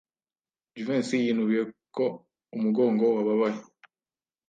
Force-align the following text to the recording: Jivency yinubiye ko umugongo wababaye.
Jivency 0.73 1.15
yinubiye 1.23 1.63
ko 1.95 2.05
umugongo 2.55 3.03
wababaye. 3.15 3.59